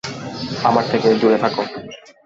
আমার 0.63 0.85
থেকে 0.91 1.07
দূরে 1.21 1.37
থাকো! 1.43 1.61